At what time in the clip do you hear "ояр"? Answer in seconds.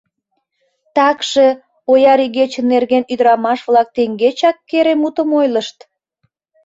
1.91-2.19